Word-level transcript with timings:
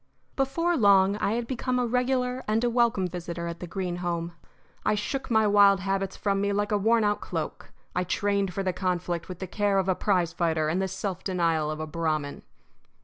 Before 0.35 0.75
long 0.75 1.15
I 1.17 1.33
had 1.33 1.45
become 1.45 1.77
a 1.77 1.85
regular 1.85 2.43
and 2.47 2.63
a 2.63 2.71
welcome 2.71 3.05
visitor 3.07 3.45
at 3.45 3.59
the 3.59 3.67
Greene 3.67 3.97
home. 3.97 4.31
I 4.83 4.95
shook 4.95 5.29
my 5.29 5.45
wild 5.45 5.81
habits 5.81 6.17
from 6.17 6.41
me 6.41 6.51
like 6.51 6.71
a 6.71 6.77
worn 6.79 7.03
out 7.03 7.21
cloak. 7.21 7.71
I 7.95 8.03
trained 8.03 8.51
for 8.51 8.63
the 8.63 8.73
conflict 8.73 9.29
with 9.29 9.37
the 9.37 9.45
care 9.45 9.77
of 9.77 9.87
a 9.87 9.93
prize 9.93 10.33
fighter 10.33 10.69
and 10.69 10.81
the 10.81 10.87
self 10.87 11.23
denial 11.23 11.69
of 11.69 11.79
a 11.79 11.85
Brahmin. 11.85 12.41